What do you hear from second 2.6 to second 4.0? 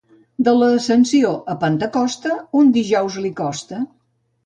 un dijous li costa.